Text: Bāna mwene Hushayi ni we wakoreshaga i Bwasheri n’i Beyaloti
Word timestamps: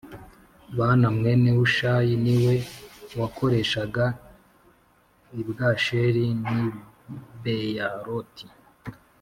Bāna 0.77 1.07
mwene 1.17 1.49
Hushayi 1.57 2.13
ni 2.23 2.35
we 2.43 2.55
wakoreshaga 3.19 4.05
i 5.39 5.43
Bwasheri 5.49 6.25
n’i 6.45 6.65
Beyaloti 7.41 8.45